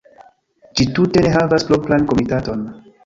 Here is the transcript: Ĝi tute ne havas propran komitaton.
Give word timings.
Ĝi 0.79 0.87
tute 0.99 1.23
ne 1.25 1.33
havas 1.35 1.67
propran 1.69 2.09
komitaton. 2.13 2.65